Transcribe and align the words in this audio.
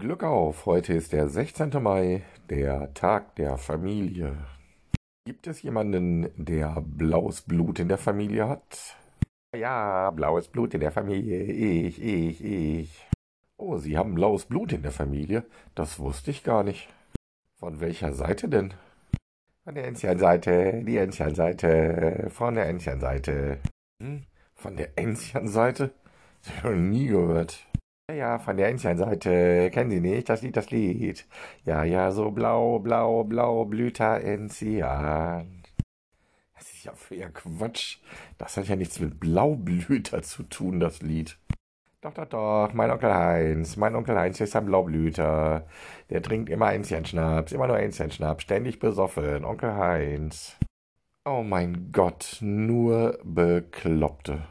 Glück 0.00 0.22
auf, 0.22 0.64
heute 0.64 0.94
ist 0.94 1.12
der 1.12 1.28
16. 1.28 1.70
Mai, 1.82 2.22
der 2.48 2.94
Tag 2.94 3.36
der 3.36 3.58
Familie. 3.58 4.34
Gibt 5.26 5.46
es 5.46 5.60
jemanden, 5.60 6.30
der 6.42 6.80
blaues 6.80 7.42
Blut 7.42 7.80
in 7.80 7.88
der 7.88 7.98
Familie 7.98 8.48
hat? 8.48 8.96
Ja, 9.54 10.10
blaues 10.10 10.48
Blut 10.48 10.72
in 10.72 10.80
der 10.80 10.90
Familie. 10.90 11.42
Ich, 11.42 12.02
ich, 12.02 12.42
ich. 12.42 13.06
Oh, 13.58 13.76
Sie 13.76 13.98
haben 13.98 14.14
blaues 14.14 14.46
Blut 14.46 14.72
in 14.72 14.80
der 14.80 14.90
Familie? 14.90 15.44
Das 15.74 15.98
wusste 15.98 16.30
ich 16.30 16.44
gar 16.44 16.64
nicht. 16.64 16.88
Von 17.58 17.80
welcher 17.80 18.14
Seite 18.14 18.48
denn? 18.48 18.72
Von 19.64 19.74
der 19.74 19.86
Enzian-Seite, 19.86 20.82
die 20.82 20.96
Enzian-Seite, 20.96 22.28
von 22.30 22.54
der 22.54 22.70
Enzian-Seite. 22.70 23.58
Hm? 24.02 24.22
Von 24.54 24.78
der 24.78 24.96
Enzian-Seite? 24.96 25.92
Das 26.42 26.56
habe 26.56 26.74
ich 26.74 26.80
noch 26.80 26.88
nie 26.88 27.06
gehört. 27.08 27.69
Ja, 28.10 28.16
ja, 28.16 28.38
von 28.40 28.56
der 28.56 28.68
Enzian-Seite. 28.70 29.70
Kennen 29.70 29.90
Sie 29.90 30.00
nicht 30.00 30.28
das 30.28 30.42
Lied, 30.42 30.56
das 30.56 30.72
Lied? 30.72 31.26
Ja, 31.64 31.84
ja, 31.84 32.10
so 32.10 32.32
blau, 32.32 32.80
blau, 32.80 33.22
blau, 33.22 33.64
Blüter 33.66 34.20
Enzian. 34.20 35.62
Das 36.56 36.72
ist 36.72 36.84
ja 36.84 36.92
für 36.92 37.14
ihr 37.14 37.28
Quatsch. 37.28 37.98
Das 38.36 38.56
hat 38.56 38.66
ja 38.66 38.74
nichts 38.74 38.98
mit 38.98 39.20
Blaublüter 39.20 40.22
zu 40.22 40.42
tun, 40.42 40.80
das 40.80 41.02
Lied. 41.02 41.38
Doch, 42.00 42.12
doch, 42.12 42.26
doch, 42.26 42.70
mein 42.72 42.90
Onkel 42.90 43.14
Heinz. 43.14 43.76
Mein 43.76 43.94
Onkel 43.94 44.18
Heinz 44.18 44.40
ist 44.40 44.56
ein 44.56 44.66
Blaublüter. 44.66 45.68
Der 46.08 46.20
trinkt 46.20 46.50
immer 46.50 46.72
Enzian-Schnaps, 46.72 47.52
immer 47.52 47.68
nur 47.68 47.78
Enzian-Schnaps, 47.78 48.42
ständig 48.42 48.80
besoffen. 48.80 49.44
Onkel 49.44 49.76
Heinz. 49.76 50.56
Oh 51.24 51.44
mein 51.44 51.92
Gott, 51.92 52.38
nur 52.40 53.20
Bekloppte. 53.22 54.42